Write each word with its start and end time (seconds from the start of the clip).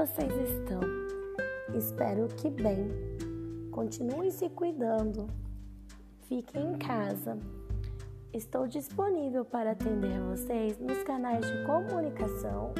vocês 0.00 0.32
estão? 0.50 0.80
Espero 1.76 2.26
que 2.28 2.48
bem. 2.48 2.88
Continuem 3.70 4.30
se 4.30 4.48
cuidando. 4.48 5.26
Fiquem 6.22 6.72
em 6.72 6.78
casa. 6.78 7.38
Estou 8.32 8.66
disponível 8.66 9.44
para 9.44 9.72
atender 9.72 10.20
vocês 10.22 10.78
nos 10.78 11.02
canais 11.02 11.44
de 11.46 11.64
comunicação 11.64 12.72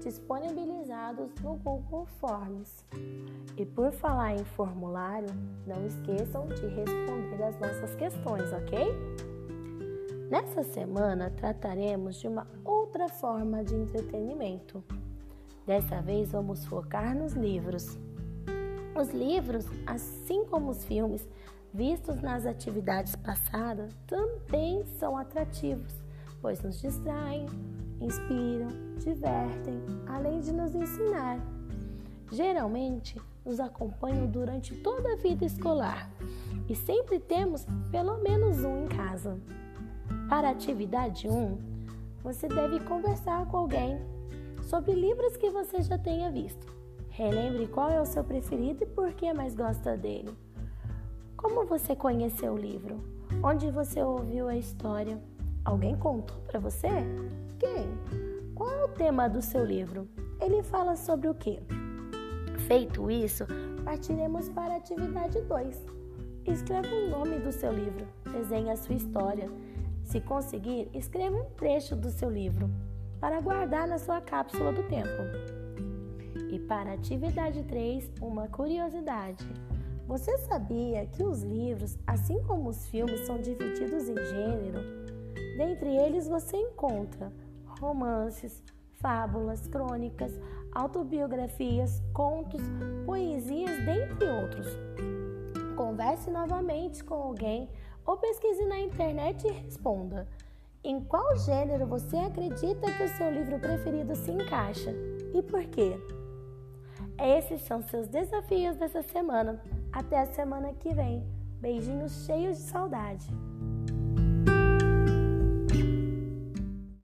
disponibilizados 0.00 1.34
no 1.42 1.56
Google 1.56 2.06
Forms. 2.20 2.84
E 3.56 3.66
por 3.66 3.90
falar 3.90 4.34
em 4.34 4.44
formulário, 4.44 5.30
não 5.66 5.84
esqueçam 5.84 6.46
de 6.46 6.66
responder 6.66 7.42
as 7.42 7.58
nossas 7.58 7.94
questões, 7.96 8.52
ok? 8.52 8.78
Nessa 10.30 10.62
semana 10.62 11.30
trataremos 11.30 12.20
de 12.20 12.28
uma 12.28 12.46
outra 12.64 13.08
forma 13.08 13.64
de 13.64 13.74
entretenimento. 13.74 14.84
Dessa 15.68 16.00
vez 16.00 16.32
vamos 16.32 16.64
focar 16.64 17.14
nos 17.14 17.34
livros. 17.34 17.98
Os 18.98 19.10
livros, 19.10 19.66
assim 19.86 20.42
como 20.46 20.70
os 20.70 20.82
filmes, 20.82 21.28
vistos 21.74 22.22
nas 22.22 22.46
atividades 22.46 23.14
passadas, 23.14 23.94
também 24.06 24.86
são 24.98 25.14
atrativos, 25.14 25.92
pois 26.40 26.62
nos 26.62 26.80
distraem, 26.80 27.44
inspiram, 28.00 28.68
divertem, 28.98 29.78
além 30.06 30.40
de 30.40 30.54
nos 30.54 30.74
ensinar. 30.74 31.38
Geralmente, 32.32 33.20
nos 33.44 33.60
acompanham 33.60 34.26
durante 34.26 34.74
toda 34.74 35.12
a 35.12 35.16
vida 35.16 35.44
escolar 35.44 36.10
e 36.66 36.74
sempre 36.74 37.20
temos 37.20 37.66
pelo 37.90 38.16
menos 38.22 38.64
um 38.64 38.84
em 38.84 38.88
casa. 38.88 39.38
Para 40.30 40.48
a 40.48 40.52
atividade 40.52 41.28
1, 41.28 41.58
você 42.22 42.48
deve 42.48 42.80
conversar 42.80 43.44
com 43.48 43.58
alguém 43.58 44.17
sobre 44.68 44.92
livros 44.92 45.34
que 45.38 45.48
você 45.48 45.80
já 45.80 45.96
tenha 45.96 46.30
visto. 46.30 46.66
Relembre 47.08 47.66
qual 47.68 47.88
é 47.88 47.98
o 47.98 48.04
seu 48.04 48.22
preferido 48.22 48.84
e 48.84 48.86
por 48.86 49.14
que 49.14 49.32
mais 49.32 49.54
gosta 49.54 49.96
dele. 49.96 50.36
Como 51.38 51.64
você 51.64 51.96
conheceu 51.96 52.52
o 52.52 52.58
livro? 52.58 53.00
Onde 53.42 53.70
você 53.70 54.02
ouviu 54.02 54.46
a 54.46 54.56
história? 54.56 55.18
Alguém 55.64 55.96
contou 55.96 56.36
para 56.46 56.60
você? 56.60 56.88
Quem? 57.58 57.88
Qual 58.54 58.70
é 58.70 58.84
o 58.84 58.88
tema 58.88 59.26
do 59.26 59.40
seu 59.40 59.64
livro? 59.64 60.06
Ele 60.38 60.62
fala 60.62 60.96
sobre 60.96 61.28
o 61.28 61.34
quê? 61.34 61.60
Feito 62.66 63.10
isso, 63.10 63.46
partiremos 63.86 64.50
para 64.50 64.74
a 64.74 64.76
atividade 64.76 65.40
2. 65.40 65.86
Escreva 66.46 66.88
o 66.94 67.08
nome 67.08 67.38
do 67.38 67.52
seu 67.52 67.72
livro, 67.72 68.06
desenhe 68.30 68.70
a 68.70 68.76
sua 68.76 68.96
história. 68.96 69.50
Se 70.04 70.20
conseguir, 70.20 70.90
escreva 70.92 71.36
um 71.38 71.50
trecho 71.56 71.96
do 71.96 72.10
seu 72.10 72.28
livro 72.28 72.70
para 73.20 73.40
guardar 73.40 73.86
na 73.86 73.98
sua 73.98 74.20
cápsula 74.20 74.72
do 74.72 74.82
tempo. 74.84 75.08
E 76.50 76.58
para 76.58 76.90
a 76.90 76.94
atividade 76.94 77.62
3, 77.64 78.10
uma 78.20 78.48
curiosidade. 78.48 79.46
Você 80.06 80.38
sabia 80.38 81.04
que 81.06 81.22
os 81.22 81.42
livros, 81.42 81.98
assim 82.06 82.42
como 82.44 82.70
os 82.70 82.86
filmes, 82.88 83.26
são 83.26 83.38
divididos 83.38 84.08
em 84.08 84.16
gênero? 84.16 84.80
Dentre 85.58 85.94
eles 85.94 86.26
você 86.26 86.56
encontra 86.56 87.32
romances, 87.80 88.62
fábulas, 89.00 89.66
crônicas, 89.68 90.32
autobiografias, 90.72 92.02
contos, 92.12 92.62
poesias, 93.04 93.84
dentre 93.84 94.28
outros. 94.28 94.66
Converse 95.76 96.30
novamente 96.30 97.04
com 97.04 97.14
alguém 97.14 97.68
ou 98.06 98.16
pesquise 98.16 98.64
na 98.64 98.80
internet 98.80 99.46
e 99.46 99.50
responda. 99.50 100.26
Em 100.88 101.00
qual 101.00 101.36
gênero 101.36 101.86
você 101.86 102.16
acredita 102.16 102.90
que 102.90 103.02
o 103.02 103.08
seu 103.18 103.30
livro 103.30 103.58
preferido 103.58 104.16
se 104.16 104.30
encaixa 104.30 104.90
e 105.34 105.42
por 105.42 105.62
quê? 105.66 106.00
Esses 107.18 107.60
são 107.60 107.82
seus 107.82 108.08
desafios 108.08 108.74
dessa 108.74 109.02
semana. 109.02 109.62
Até 109.92 110.18
a 110.18 110.24
semana 110.24 110.72
que 110.72 110.94
vem. 110.94 111.22
Beijinhos 111.60 112.24
cheios 112.24 112.56
de 112.56 112.62
saudade. 112.62 113.26